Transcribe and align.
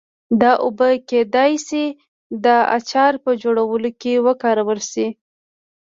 دا 0.41 0.51
اوبه 0.65 0.89
کېدای 1.09 1.53
شي 1.67 1.85
د 2.45 2.47
اچار 2.77 3.13
په 3.23 3.31
جوړولو 3.43 3.89
کې 4.01 4.13
وکارول 4.27 4.79
شي. 4.91 5.07